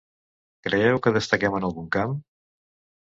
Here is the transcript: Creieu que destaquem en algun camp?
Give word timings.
Creieu 0.67 0.97
que 1.07 1.13
destaquem 1.19 1.59
en 1.59 1.67
algun 1.69 1.93
camp? 1.97 2.17